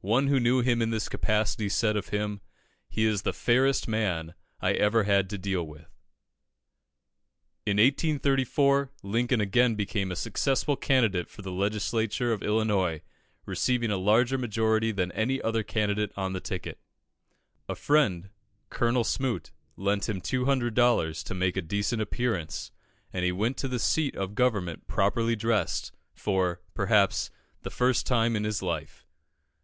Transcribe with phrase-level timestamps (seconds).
[0.00, 2.40] One who knew him in this capacity said of him
[2.88, 5.90] "He is the fairest man I ever had to deal with."
[7.66, 13.02] In 1834, Lincoln again became a successful candidate for the Legislature of Illinois,
[13.44, 16.78] receiving a larger majority than any other candidate on the ticket.
[17.68, 18.30] A friend,
[18.70, 22.70] Colonel Smoot, lent him 200 dollars to make a decent appearance,
[23.12, 28.36] and he went to the seat of government properly dressed, for, perhaps, the first time
[28.36, 29.02] in his life.